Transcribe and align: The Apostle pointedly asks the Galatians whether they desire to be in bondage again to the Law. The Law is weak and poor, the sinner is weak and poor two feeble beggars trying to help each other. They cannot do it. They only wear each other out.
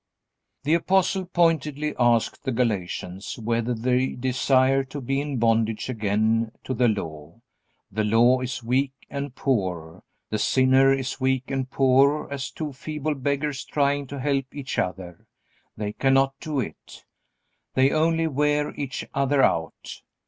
The 0.63 0.73
Apostle 0.73 1.25
pointedly 1.27 1.93
asks 1.99 2.39
the 2.39 2.51
Galatians 2.51 3.37
whether 3.37 3.75
they 3.75 4.13
desire 4.13 4.83
to 4.85 4.99
be 4.99 5.21
in 5.21 5.37
bondage 5.37 5.89
again 5.89 6.53
to 6.63 6.73
the 6.73 6.87
Law. 6.87 7.39
The 7.91 8.03
Law 8.03 8.39
is 8.39 8.63
weak 8.63 8.93
and 9.11 9.35
poor, 9.35 10.01
the 10.31 10.39
sinner 10.39 10.91
is 10.91 11.21
weak 11.21 11.51
and 11.51 11.69
poor 11.69 12.35
two 12.55 12.73
feeble 12.73 13.13
beggars 13.13 13.63
trying 13.63 14.07
to 14.07 14.19
help 14.19 14.47
each 14.53 14.79
other. 14.79 15.27
They 15.77 15.93
cannot 15.93 16.33
do 16.39 16.59
it. 16.59 17.05
They 17.75 17.91
only 17.91 18.25
wear 18.25 18.73
each 18.73 19.05
other 19.13 19.43
out. 19.43 20.01